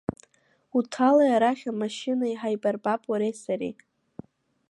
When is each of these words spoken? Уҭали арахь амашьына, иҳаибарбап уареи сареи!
Уҭали 0.77 1.27
арахь 1.35 1.65
амашьына, 1.71 2.25
иҳаибарбап 2.29 3.01
уареи 3.11 3.35
сареи! 3.43 3.73